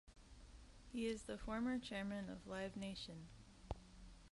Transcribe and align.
He 0.91 1.05
is 1.05 1.25
the 1.25 1.37
former 1.37 1.77
Chairman 1.77 2.27
of 2.31 2.47
Live 2.47 2.75
Nation. 2.75 3.27